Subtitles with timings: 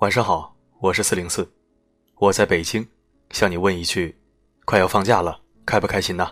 [0.00, 1.50] 晚上好，我是四零四，
[2.16, 2.86] 我在北京，
[3.30, 4.14] 向你问一句：
[4.66, 6.30] 快要放假了，开不开心呢？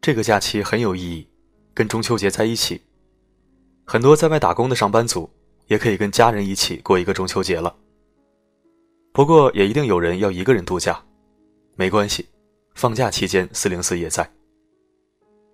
[0.00, 1.28] 这个假期很有意义，
[1.72, 2.82] 跟中秋节在一起。
[3.84, 5.30] 很多在外打工的上班族
[5.68, 7.72] 也可以跟家人一起过一个中秋节了。
[9.12, 11.00] 不过也一定有人要一个人度假，
[11.76, 12.28] 没关系，
[12.74, 14.28] 放假期间四零四也在。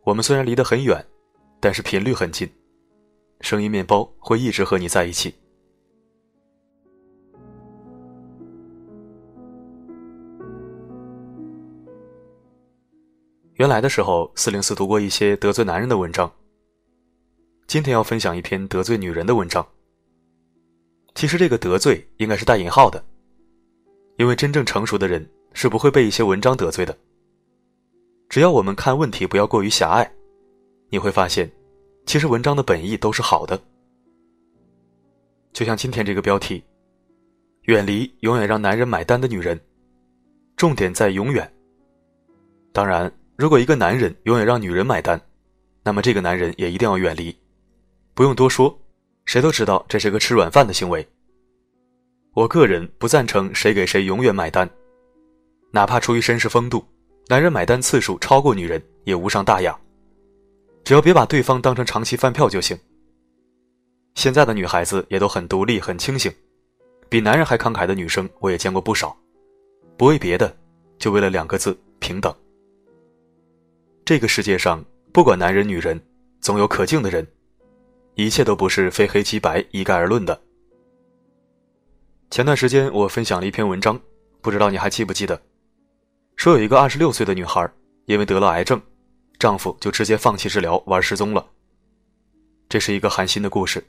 [0.03, 1.07] 我们虽然离得很远。
[1.65, 2.47] 但是频率很近，
[3.41, 5.35] 声音面包会一直和你在一起。
[13.55, 16.31] 原来的时候，四零四读过一些得罪男人的文章。
[17.67, 19.67] 今天要分享一篇得罪女人的文章。
[21.15, 23.03] 其实这个得罪应该是带引号的，
[24.19, 26.95] 因为真正成熟的人是不会被一些文章得罪的。
[28.29, 30.15] 只要我们看问题不要过于狭隘。
[30.95, 31.51] 你会发现，
[32.07, 33.61] 其实文章的本意都是好的。
[35.53, 36.63] 就像今天这个标题
[37.67, 39.61] ：“远离永远让男人买单的女人”，
[40.57, 41.53] 重点在“永远”。
[42.73, 45.21] 当然，如果一个男人永远让女人买单，
[45.83, 47.37] 那么这个男人也一定要远离。
[48.15, 48.79] 不用多说，
[49.25, 51.05] 谁都知道这是个吃软饭的行为。
[52.35, 54.71] 我个人不赞成谁给谁永远买单，
[55.73, 56.85] 哪怕出于绅士风度，
[57.27, 59.77] 男人买单次数超过女人也无伤大雅。
[60.85, 62.79] 只要别把对方当成长期饭票就行。
[64.15, 66.33] 现在的女孩子也都很独立、很清醒，
[67.09, 69.17] 比男人还慷慨的女生我也见过不少。
[69.97, 70.55] 不为别的，
[70.99, 72.33] 就为了两个字：平等。
[74.05, 75.99] 这个世界上，不管男人女人，
[76.41, 77.27] 总有可敬的人，
[78.15, 80.39] 一切都不是非黑即白、一概而论的。
[82.31, 83.99] 前段时间我分享了一篇文章，
[84.43, 85.41] 不知道你还记不记得？
[86.37, 87.69] 说有一个二十六岁的女孩，
[88.05, 88.81] 因为得了癌症。
[89.45, 91.47] 丈夫就直接放弃治疗，玩失踪了。
[92.67, 93.85] 这是一个寒心的故事，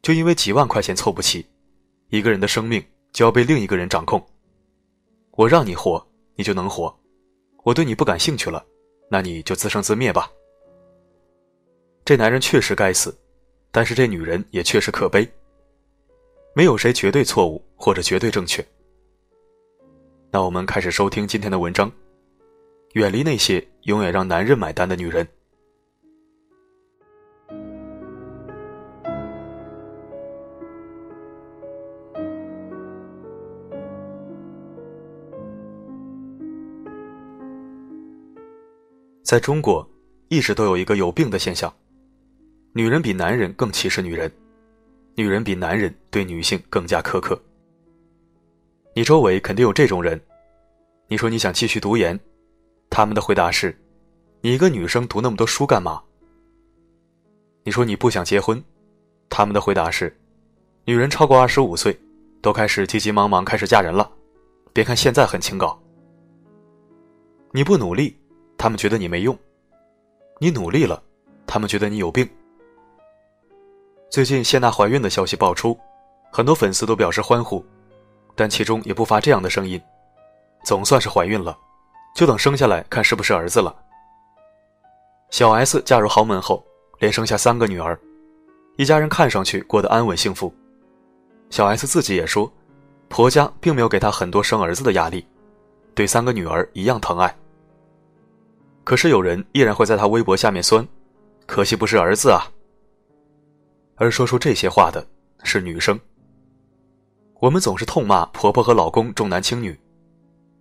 [0.00, 1.44] 就因为几万块钱凑不齐，
[2.08, 4.26] 一个人的生命就要被另一个人掌控。
[5.32, 6.02] 我让你活，
[6.34, 6.90] 你就能活；
[7.62, 8.64] 我对你不感兴趣了，
[9.10, 10.30] 那你就自生自灭吧。
[12.02, 13.14] 这男人确实该死，
[13.70, 15.30] 但是这女人也确实可悲。
[16.54, 18.66] 没有谁绝对错误或者绝对正确。
[20.30, 21.92] 那我们开始收听今天的文章。
[22.94, 25.26] 远离那些永远让男人买单的女人。
[39.24, 39.84] 在中国，
[40.28, 41.72] 一直都有一个有病的现象：
[42.74, 44.30] 女人比男人更歧视女人，
[45.16, 47.36] 女人比男人对女性更加苛刻。
[48.94, 50.20] 你周围肯定有这种人，
[51.08, 52.16] 你说你想继续读研。
[52.94, 53.76] 他们的回答是
[54.40, 56.00] ：“你一个女生读那么多书干嘛？”
[57.64, 58.62] 你说你不想结婚，
[59.28, 60.16] 他们的回答是
[60.86, 61.98] ：“女人超过二十五岁，
[62.40, 64.08] 都开始急急忙忙开始嫁人了，
[64.72, 65.76] 别看现在很清高。”
[67.50, 68.16] 你不努力，
[68.56, 69.34] 他们觉得你没用；
[70.38, 71.02] 你努力了，
[71.48, 72.24] 他们觉得你有病。
[74.08, 75.76] 最近谢娜怀孕的消息爆出，
[76.30, 77.66] 很多粉丝都表示欢呼，
[78.36, 79.82] 但其中也不乏这样的声音
[80.64, 81.58] ：“总算是怀孕了。”
[82.14, 83.74] 就等生下来看是不是儿子了。
[85.30, 86.64] 小 S 嫁入豪门后，
[87.00, 87.98] 连生下三个女儿，
[88.76, 90.54] 一家人看上去过得安稳幸福。
[91.50, 92.50] 小 S 自己也说，
[93.08, 95.26] 婆家并没有给她很多生儿子的压力，
[95.92, 97.36] 对三个女儿一样疼爱。
[98.84, 100.86] 可是有人依然会在她微博下面酸，
[101.46, 102.46] 可惜不是儿子啊。
[103.96, 105.04] 而说出这些话的
[105.42, 105.98] 是女生。
[107.40, 109.76] 我们总是痛骂婆婆和老公重男轻女，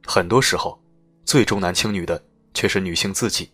[0.08, 0.83] 很多时候。
[1.26, 2.22] 最重男轻女的
[2.54, 3.50] 却是女性自己。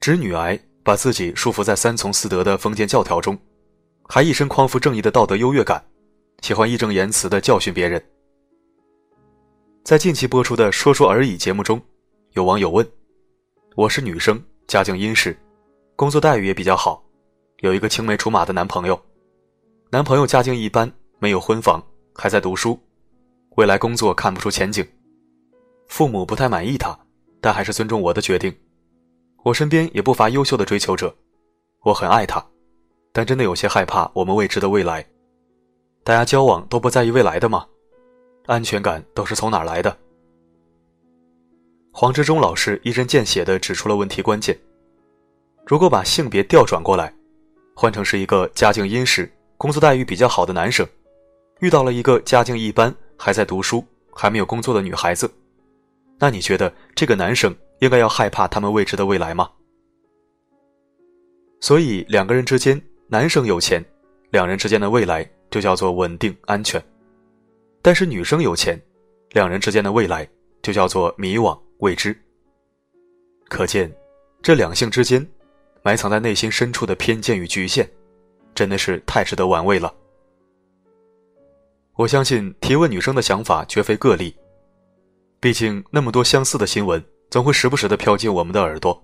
[0.00, 3.36] 直女癌把自己束缚在三从四德的封建教条中，
[4.08, 5.84] 还一身匡扶正义的道德优越感，
[6.42, 8.02] 喜欢义正言辞的教训别人。
[9.82, 11.80] 在近期播出的《说说而已》节目中，
[12.32, 12.88] 有网友问
[13.76, 15.36] ：“我是女生，家境殷实，
[15.96, 17.04] 工作待遇也比较好，
[17.60, 19.00] 有一个青梅竹马的男朋友，
[19.90, 21.80] 男朋友家境一般，没有婚房，
[22.14, 22.78] 还在读书，
[23.56, 24.86] 未来工作看不出前景。”
[25.88, 26.98] 父母不太满意他，
[27.40, 28.54] 但还是尊重我的决定。
[29.42, 31.14] 我身边也不乏优秀的追求者，
[31.82, 32.44] 我很爱他，
[33.12, 35.06] 但真的有些害怕我们未知的未来。
[36.02, 37.66] 大家交往都不在意未来的吗？
[38.46, 39.96] 安全感都是从哪来的？
[41.92, 44.56] 黄志忠老师一针见血地指出了问题关键。
[45.64, 47.12] 如果把性别调转过来，
[47.74, 50.86] 换成是一个家境殷实、工作待遇比较好的男生，
[51.60, 55.30] 遇到了一个家境一般、还在读书、还没有工作的女孩子。
[56.18, 59.50] 那你觉得这个男生应该要害怕他们未知的未来吗？
[61.60, 63.84] 所以两个人之间，男生有钱，
[64.30, 66.80] 两人之间的未来就叫做稳定安全；
[67.82, 68.80] 但是女生有钱，
[69.30, 70.28] 两人之间的未来
[70.62, 72.16] 就叫做迷惘未知。
[73.48, 73.92] 可见，
[74.42, 75.26] 这两性之间
[75.82, 77.88] 埋藏在内心深处的偏见与局限，
[78.54, 79.92] 真的是太值得玩味了。
[81.94, 84.34] 我相信提问女生的想法绝非个例，
[85.46, 87.00] 毕竟那么多相似的新闻
[87.30, 89.00] 总会时不时的飘进我们的耳朵。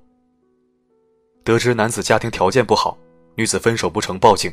[1.45, 2.99] 得知男子家庭条件不好，
[3.37, 4.53] 女子分手不成报警。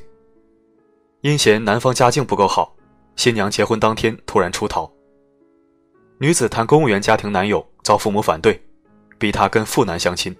[1.22, 2.76] 因嫌男方家境不够好，
[3.16, 4.88] 新娘结婚当天突然出逃。
[6.20, 8.62] 女子谈公务员家庭男友遭父母反对，
[9.18, 10.38] 逼她跟富男相亲。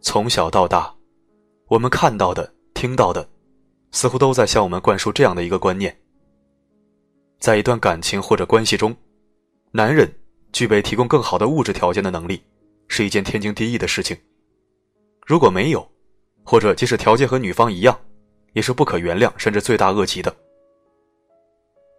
[0.00, 0.92] 从小到大，
[1.68, 3.24] 我们看到的、听到的。
[3.92, 5.96] 似乎都在向我们灌输这样的一个观念：
[7.38, 8.92] 在一段感情或者关系中，
[9.76, 10.08] 男人
[10.52, 12.40] 具备提供更好的物质条件的能力，
[12.86, 14.16] 是一件天经地义的事情。
[15.26, 15.84] 如果没有，
[16.44, 17.98] 或者即使条件和女方一样，
[18.52, 20.32] 也是不可原谅甚至罪大恶极的。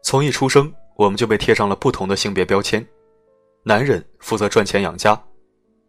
[0.06, 2.88] 从一出生，我们就被贴上了不同的性别标签：
[3.64, 5.22] 男人负责赚钱养家，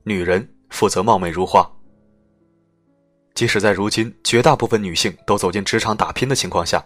[0.02, 1.70] 女人负责貌美如花。
[3.32, 6.84] 即使在如今，绝大部分女性都走进职场打拼的情况下，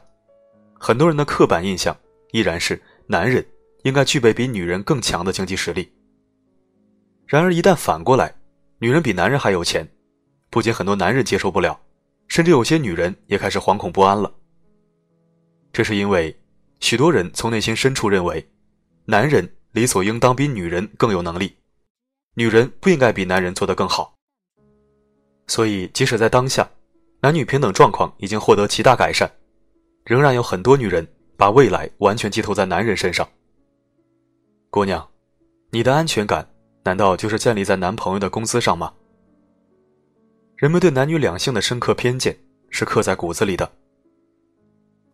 [0.78, 1.96] 很多人的刻板印象
[2.32, 3.42] 依然是男人
[3.82, 5.92] 应该具备比女人更强的经济实力。
[7.26, 8.34] 然而，一旦反过来，
[8.78, 9.88] 女人比男人还有钱，
[10.50, 11.80] 不仅很多男人接受不了，
[12.28, 14.32] 甚至有些女人也开始惶恐不安了。
[15.72, 16.36] 这是因为，
[16.80, 18.44] 许多人从内心深处认为，
[19.04, 21.54] 男人理所应当比女人更有能力，
[22.34, 24.14] 女人不应该比男人做得更好。
[25.46, 26.68] 所以，即使在当下，
[27.20, 29.30] 男女平等状况已经获得极大改善，
[30.04, 31.06] 仍然有很多女人
[31.36, 33.28] 把未来完全寄托在男人身上。
[34.72, 35.04] 姑娘，
[35.70, 36.48] 你的安全感
[36.84, 38.94] 难道就是建立在男朋友的工资上吗？
[40.56, 42.38] 人们对男女两性的深刻偏见
[42.68, 43.68] 是刻在骨子里的。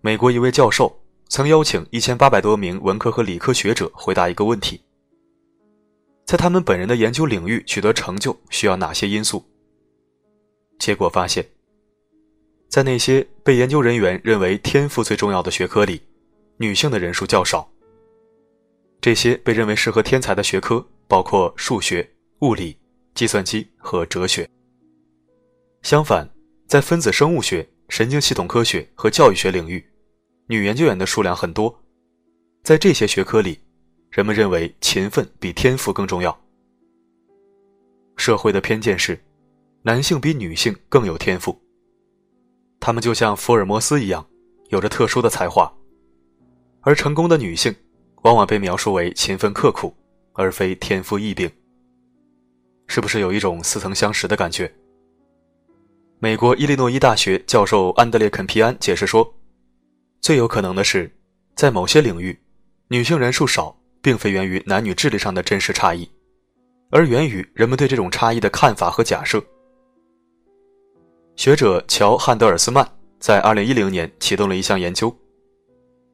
[0.03, 0.95] 美国一位教授
[1.31, 4.79] 曾邀请一千八百多名文科和理科学者回答一个问题：
[6.27, 9.43] 在他们本人的研究领域取得成就需要哪些因素？
[10.79, 11.49] 结果发现，
[12.69, 16.03] 在那些被研究人员认为天赋最重要的学科里，
[16.59, 17.67] 女性的人数较少。
[19.07, 22.05] 这些被认为适合天才的学科包括数学、
[22.41, 22.77] 物理、
[23.15, 24.51] 计算机和哲学。
[25.83, 26.29] 相反，
[26.67, 29.89] 在分子生物学、神经系统科学和教育学领域，
[30.49, 31.73] 女研究员的数量很多。
[32.65, 33.61] 在这些学科里，
[34.11, 36.37] 人们认为勤奋比天赋更重要。
[38.17, 39.17] 社会的偏见是。
[39.83, 41.57] 男性比女性更有天赋，
[42.81, 44.27] 他们就像福尔摩斯一样，
[44.71, 45.73] 有着特殊的才华，
[46.81, 47.73] 而成功的女性
[48.27, 49.95] 往往被描述为勤奋刻苦，
[50.33, 51.49] 而非天赋异禀。
[52.89, 54.69] 是不是有一种似曾相识的感觉？
[56.19, 59.33] 美国伊利诺伊大学教授安德烈肯皮安解释说，
[60.21, 61.09] 最有可能的是，
[61.55, 62.37] 在某些领域，
[62.89, 66.11] 女性人数少，并非源于男女智力上的真实差异，
[66.91, 69.41] 而源于人们对这种差异的看法和假设。
[71.37, 72.85] 学者乔·汉德尔斯曼
[73.21, 75.17] 在2010年启动了一项研究，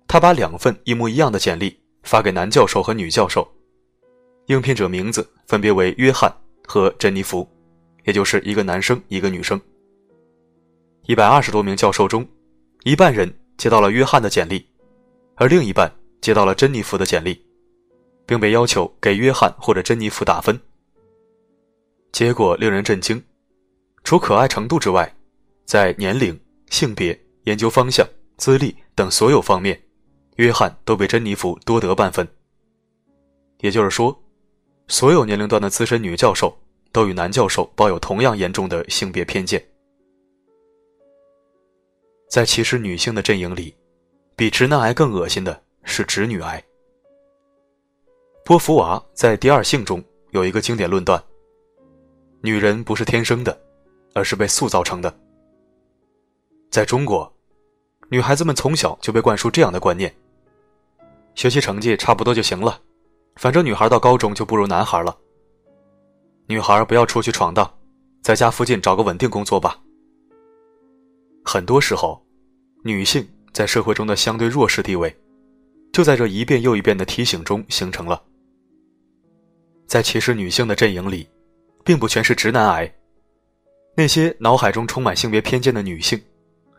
[0.07, 3.47] 他把两份一模一样的简历发给男教授和女教授，
[4.47, 6.35] 应聘者名字分别为约翰
[6.67, 7.49] 和珍妮弗，
[8.05, 9.61] 也就是一个男生一个女生。
[11.07, 12.27] 一百二十多名教授中，
[12.85, 14.65] 一半人接到了约翰的简历，
[15.37, 17.45] 而另一半接到了珍妮弗的简历，
[18.25, 20.59] 并被要求给约翰或者珍妮弗打分。
[22.13, 23.23] 结果令人震惊。
[24.05, 25.13] 除可爱程度之外，
[25.65, 26.39] 在年龄、
[26.71, 29.82] 性别、研究方向、资历等所有方面，
[30.37, 32.27] 约翰都比珍妮弗多得半分。
[33.61, 34.19] 也就是说，
[34.89, 36.57] 所有年龄段的资深女教授
[36.91, 39.65] 都与男教授抱有同样严重的性别偏见。
[42.29, 43.75] 在歧视女性的阵营里，
[44.35, 46.63] 比直男癌更恶心的是直女癌。
[48.45, 51.23] 波伏娃在《第二性》中有一个经典论断：
[52.41, 53.59] 女人不是天生的。
[54.15, 55.11] 而是被塑造成的。
[56.71, 57.33] 在中国，
[58.11, 60.15] 女孩子们从小就被灌输这样的观念：
[61.35, 62.81] 学习成绩差不多就行了，
[63.37, 65.17] 反正女孩到高中就不如男孩了。
[66.47, 67.73] 女孩不要出去闯荡，
[68.23, 69.79] 在家附近找个稳定工作吧。
[71.45, 72.25] 很多时候，
[72.85, 75.15] 女性在社会中的相对弱势地位，
[75.93, 78.23] 就在这一遍又一遍的提醒中形成了。
[79.87, 81.29] 在歧视女性的阵营里，
[81.85, 82.93] 并不全是直男癌。
[83.97, 86.21] 那些脑海中充满性别偏见的女性，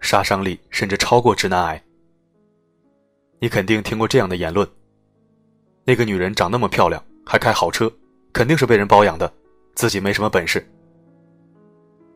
[0.02, 1.84] 杀伤力甚至超过直男癌。
[3.44, 4.66] 你肯定听过这样的言论：
[5.84, 7.92] 那个女人长那么漂亮，还开好车，
[8.32, 9.30] 肯定是被人包养的，
[9.76, 10.66] 自己没什么本事。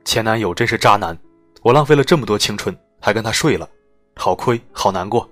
[0.05, 1.19] 前男友真是渣男，
[1.63, 3.69] 我浪费了这么多青春，还跟他睡了，
[4.15, 5.29] 好亏，好难过。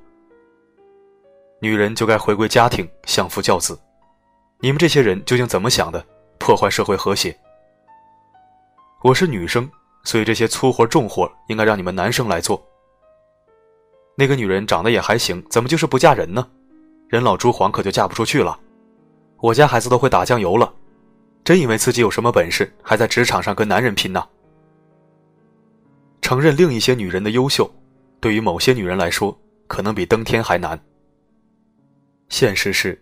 [1.62, 3.80] 女人就该回归家庭，相夫教子。
[4.60, 6.06] 你们这些人究竟怎么想的？
[6.40, 7.34] 破坏社会和谐。
[9.02, 9.72] 我是女生，
[10.04, 12.62] 所以这些粗活重活应该让你们男生来做。
[14.16, 16.48] 那个女人长得也还行，怎么就是不嫁人呢？
[17.08, 18.60] 人老珠黄可就嫁不出去了。
[19.40, 20.74] 我家孩子都会打酱油了，
[21.44, 24.26] 真以为自己有什么本事，还在职场上跟男人拼呢？
[26.22, 27.70] 承认另一些女人的优秀，
[28.20, 30.80] 对于某些女人来说，可能比登天还难。
[32.30, 33.00] 现实是。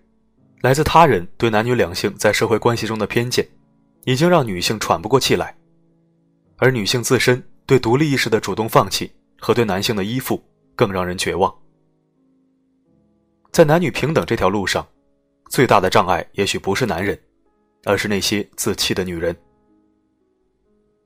[0.61, 3.45] 来自他人对男女两性在社会关系中的偏见，
[4.05, 5.53] 已经让女性喘不过气来，
[6.55, 10.41] 而女性自身对独立意识的主动放弃和对男性的依附，
[10.75, 11.53] 更让人绝望。
[13.51, 14.87] 在男女平等这条路上，
[15.49, 17.19] 最大的障碍也许不是男人，
[17.83, 19.35] 而是那些自弃的女人。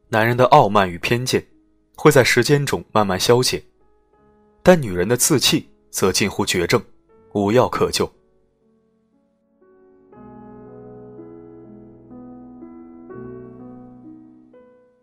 [0.10, 1.46] 男人的傲慢与偏见
[1.98, 3.62] 会在时间中慢慢消解，
[4.64, 6.82] 但女人的自弃则近乎绝症，
[7.34, 8.10] 无药可救。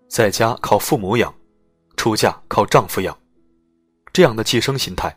[0.09, 1.35] 在家靠父母养，
[1.97, 3.19] 出嫁靠丈夫养，
[4.15, 5.13] 这样的寄生心态，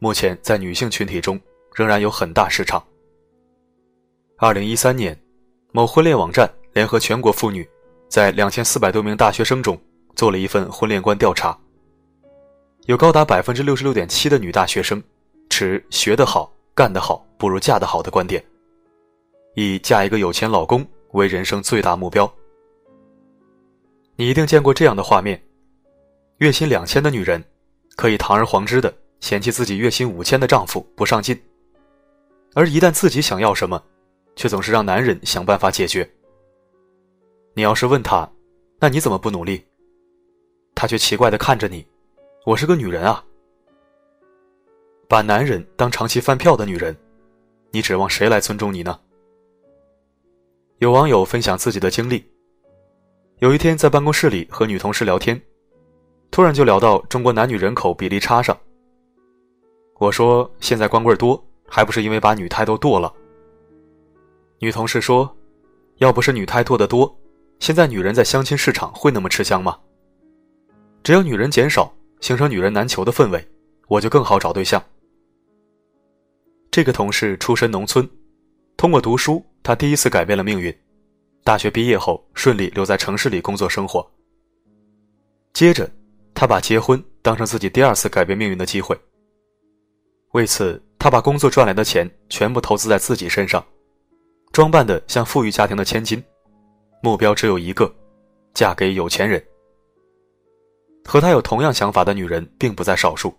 [0.00, 1.40] 目前在女性群体中
[1.76, 2.84] 仍然有很大市场。
[4.36, 5.16] 二零一三年，
[5.70, 7.64] 某婚恋网站联合全国妇女，
[8.08, 9.80] 在两千四百多名大学生中
[10.16, 11.56] 做了一份婚恋观调查，
[12.86, 15.00] 有高达百分之六十六点七的女大学生
[15.48, 18.44] 持“学得好、干得好不如嫁得好”的观点，
[19.54, 22.28] 以嫁一个有钱老公为人生最大目标。
[24.16, 25.40] 你一定见过这样的画面：
[26.38, 27.40] 月薪两千的女人，
[27.96, 31.36] 可以堂而皇之的嫌弃自己月薪五千的丈夫不上进；
[32.54, 33.82] 而一旦自己想要什么，
[34.34, 36.08] 却总是让男人想办法解决。
[37.54, 38.28] 你要是问他，
[38.78, 39.64] 那你怎么不努力？
[40.74, 41.86] 他却奇怪的看着你
[42.46, 43.22] ：“我是个女人啊！”
[45.06, 46.96] 把男人当长期饭票的女人，
[47.70, 48.98] 你指望谁来尊重你呢？
[50.78, 52.26] 有网友分享自己的经历。
[53.38, 55.40] 有一天在办公室里和女同事聊天，
[56.32, 58.58] 突然就聊到中国男女人口比例差上。
[59.98, 63.12] 我说：“现在光棍多，还不是因为把女胎都剁了？”
[64.58, 65.36] 女同事说
[66.00, 67.14] ：“要不是女胎剁的多，
[67.60, 69.78] 现在女人在相亲市场会那么吃香吗？
[71.02, 73.46] 只要女人减少，形成女人难求的氛围，
[73.86, 74.82] 我就更好找对象。”
[76.72, 78.08] 这个同事出身农村，
[78.78, 80.74] 通过读书，他第一次改变了命运。
[81.44, 84.10] 大学毕业后，顺利留在城市里工作生活。
[85.52, 85.90] 接着，
[86.42, 88.98] 他把结婚当成自己第二次改变命运的机会。
[90.32, 93.64] 为此，他把工作赚来的钱全部投资在自己身上，
[94.50, 96.20] 装扮的像富裕家庭的千金，
[97.00, 97.94] 目标只有一个：
[98.54, 99.40] 嫁给有钱人。
[101.04, 103.32] 和他有同样想法的女人并不在少数。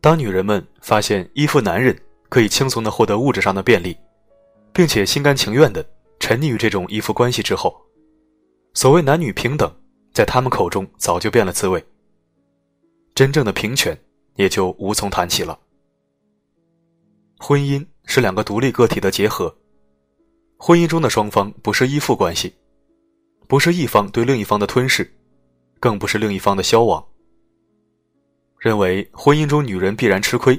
[0.00, 1.94] 当女人们发现依附男人
[2.30, 3.94] 可以轻松的获得物质上的便利，
[4.72, 5.86] 并且心甘情愿的。
[6.18, 7.78] 沉溺于这种依附关系之后，
[8.72, 9.70] 所谓男女平等，
[10.12, 11.84] 在他们口中早就变了滋味。
[13.14, 13.98] 真正的平权
[14.36, 15.58] 也就无从谈起了。
[17.38, 19.54] 婚姻是两个独立个体的结合，
[20.56, 22.54] 婚姻中的双方不是依附关系，
[23.48, 25.12] 不是一方对另一方的吞噬，
[25.80, 27.04] 更不是另一方的消亡。
[28.58, 30.58] 认为婚姻中女人必然吃亏，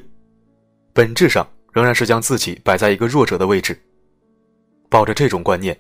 [0.92, 3.82] 本质上仍然是将自己摆在一个弱者的位置。
[4.90, 5.80] 抱着这种观念，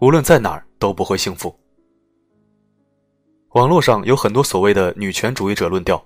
[0.00, 1.56] 无论在哪儿都不会幸福。
[3.54, 6.00] 网络上有很多所谓的女权主义者论调：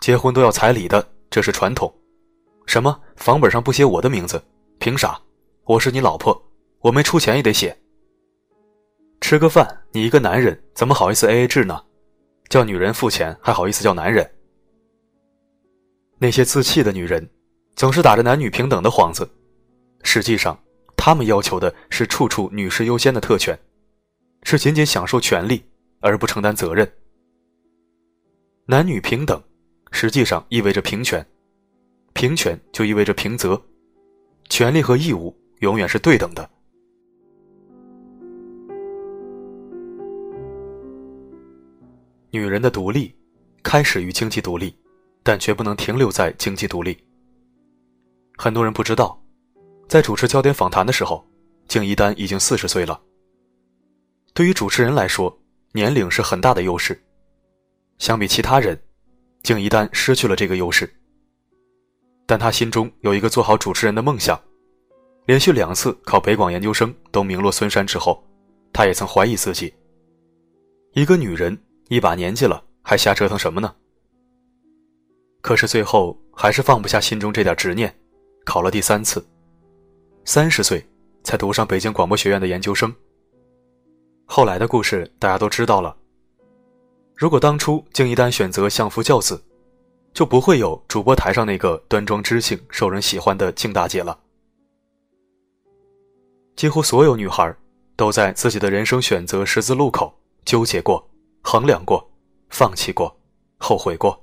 [0.00, 1.88] 结婚都要彩礼的，这是传统；
[2.66, 4.42] 什么房本上不写我的名字，
[4.80, 5.16] 凭啥？
[5.62, 6.36] 我是你老婆，
[6.80, 7.76] 我没出钱也得写。
[9.20, 11.80] 吃个饭，你一个男人怎么好意思 A A 制呢？
[12.48, 14.28] 叫女人付钱还好意思叫男人？
[16.18, 17.30] 那些自弃的女人，
[17.76, 19.28] 总是打着男女平等的幌子，
[20.02, 20.58] 实际上。
[20.96, 23.58] 他们要求的是处处女士优先的特权，
[24.44, 25.60] 是仅仅享受权利
[26.02, 26.86] 而不承担责任。
[28.66, 29.42] 男女平等，
[29.90, 31.26] 实际上意味着平权，
[32.12, 33.60] 平权就意味着平责，
[34.50, 36.48] 权利和义务永远是对等的。
[42.30, 43.14] 女人的独立，
[43.62, 44.74] 开始于经济独立，
[45.22, 46.96] 但却不能停留在经济独立。
[48.36, 49.18] 很多人不知道。
[49.88, 51.22] 在主持焦点访谈的时候，
[51.68, 52.98] 敬一丹已经四十岁了。
[54.32, 55.38] 对于主持人来说，
[55.72, 57.02] 年龄是很大的优势。
[57.98, 58.80] 相比其他人，
[59.42, 60.92] 敬一丹失去了这个优势。
[62.26, 64.40] 但他心中有一个做好主持人的梦想。
[65.26, 68.22] 连续两次考北广研究生都名落孙山之后，
[68.72, 69.72] 他也曾怀疑自己：
[70.94, 71.56] 一个女人
[71.88, 73.72] 一把年纪了，还瞎折腾什么呢？
[75.40, 77.94] 可是最后还是放不下心中这点执念，
[78.44, 79.24] 考了第三次，
[80.24, 80.84] 三十岁
[81.22, 82.92] 才读上北京广播学院的研究生。
[84.34, 85.94] 后来的故事大家都知道了。
[87.14, 89.38] 如果当初敬一丹选择相夫教子，
[90.14, 94.18] 就不会有主播台上那个端庄知性、受人喜欢的敬大姐了。
[96.56, 97.54] 几乎所有女孩
[97.94, 100.10] 都在自己的人生选择十字路口
[100.46, 101.06] 纠结过、
[101.42, 102.02] 衡量过、
[102.48, 103.14] 放弃过、
[103.58, 104.18] 后悔过。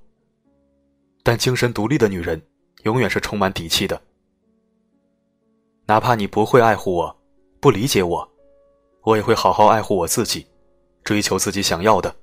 [1.21, 2.41] 但精神独立的女人
[2.81, 4.01] 永远是充满底气的。
[5.85, 7.15] 哪怕你不会爱护我，
[7.59, 8.27] 不理解我，
[9.09, 10.45] 我也会好好爱护我自己，
[11.03, 12.15] 追求自己想要的。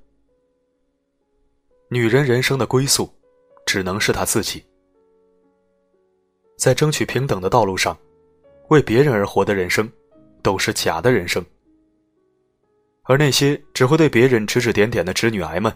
[1.89, 3.09] 女人人生的归宿，
[3.65, 4.63] 只能是她自己。
[6.57, 7.97] 在争取平等的道路上，
[8.69, 9.91] 为别人而活的人生，
[10.41, 11.45] 都是假的人生。
[13.03, 15.73] 而那些只会对别人指指点点的直女癌们，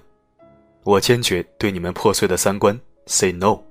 [0.84, 3.62] 我坚决对你们破碎的三观 say no。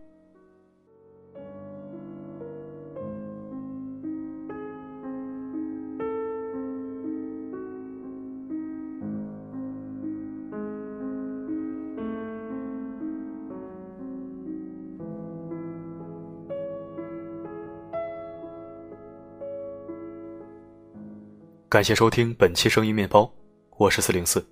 [21.71, 23.33] 感谢收听本期声音面包，
[23.77, 24.45] 我是四零四。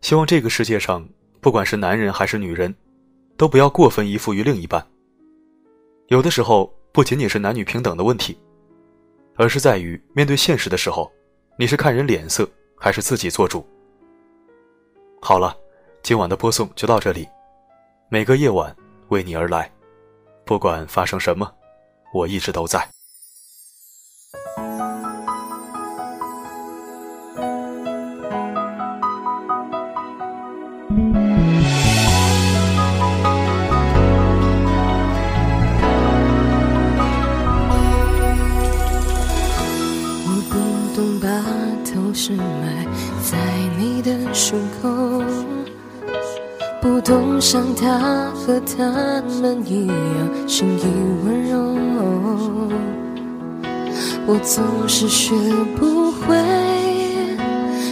[0.00, 1.08] 希望这个世界上，
[1.40, 2.74] 不管是男人还是女人，
[3.36, 4.84] 都不要过分依附于另一半。
[6.08, 8.36] 有的时候，不仅仅是男女平等的问题，
[9.36, 11.08] 而是在于面对现实的时候，
[11.56, 13.64] 你是看人脸色，还是自己做主？
[15.22, 15.56] 好了，
[16.02, 17.28] 今晚的播送就到这里。
[18.08, 18.74] 每个夜晚
[19.10, 19.72] 为你而来，
[20.44, 21.48] 不管发生什么，
[22.12, 22.84] 我一直都在。
[47.98, 49.94] 他和他们一样
[50.46, 50.82] 心意
[51.24, 51.56] 温柔，
[54.26, 55.34] 我总是学
[55.78, 56.36] 不会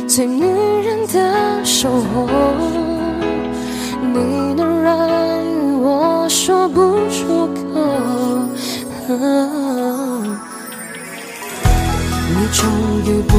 [0.06, 2.28] 最女人的守候。
[4.12, 9.10] 你的软语我说不出口，
[12.28, 12.68] 你终
[13.06, 13.32] 于不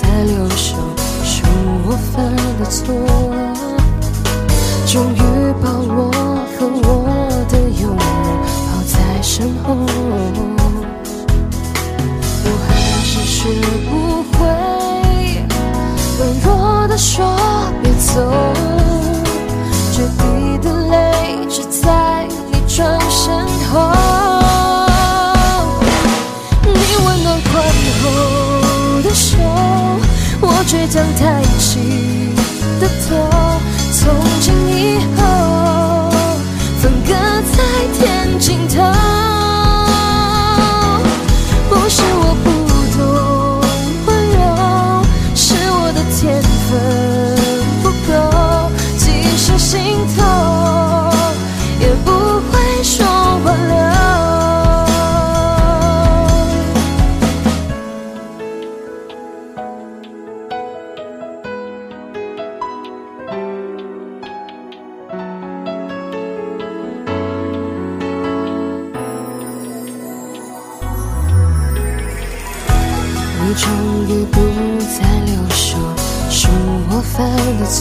[0.00, 0.74] 再留守，
[1.22, 1.42] 是
[1.84, 2.24] 我犯
[2.58, 2.78] 的错。
[4.86, 5.20] 终于
[9.38, 9.72] 身后，
[12.44, 12.68] 我还
[13.04, 13.36] 是学
[13.88, 13.90] 不
[14.32, 14.36] 会
[16.18, 16.50] 软弱
[16.88, 17.24] 的说
[17.80, 18.10] 别走，
[19.92, 23.92] 决堤的泪只在你转身后，
[26.64, 26.74] 你
[27.06, 27.62] 温暖宽
[28.02, 28.04] 厚
[29.04, 29.38] 的手，
[30.40, 31.22] 我倔强抬
[31.60, 31.78] 起
[32.80, 33.14] 的头。
[33.92, 35.22] 从今以后，
[73.58, 73.68] 终
[74.06, 74.40] 于不
[74.80, 75.76] 再留守，
[76.30, 76.48] 是
[76.88, 77.16] 我犯
[77.58, 77.76] 的错。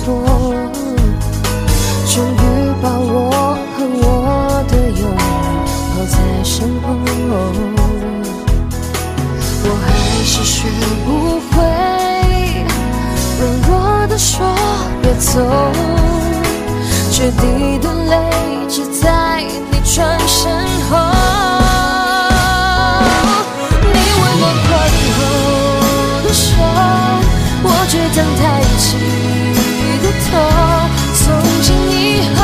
[2.08, 2.36] 终于
[2.82, 4.06] 把我和我
[4.68, 5.06] 的拥有
[5.94, 6.86] 抛在身后，
[9.64, 9.88] 我还
[10.26, 10.56] 是学
[11.06, 11.08] 不
[11.52, 11.56] 会
[13.40, 13.70] 软弱
[14.08, 14.34] 的说
[15.00, 15.32] 别走，
[17.12, 18.12] 决堤的泪
[18.68, 19.96] 只在你转
[20.28, 20.50] 身
[20.90, 20.98] 后。
[23.80, 24.70] 你为我宽
[25.14, 25.18] 厚
[26.60, 28.42] 我却等太
[28.78, 28.86] 起
[30.04, 30.30] 的痛，
[31.14, 31.22] 从
[31.62, 31.96] 今以
[32.36, 32.37] 后。